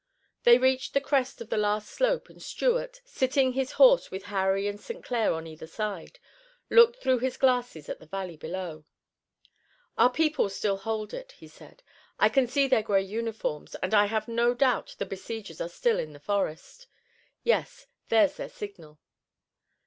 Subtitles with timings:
[0.45, 4.67] They reached the crest of the last slope and Stuart, sitting his horse with Harry
[4.67, 5.03] and St.
[5.03, 6.17] Clair on either side,
[6.71, 8.85] looked through his glasses at the valley below.
[9.99, 11.83] "Our people still hold it," he said.
[12.17, 15.99] "I can see their gray uniforms and I have no doubt the besiegers are still
[15.99, 16.87] in the forest.
[17.43, 18.97] Yes, there's their signal!"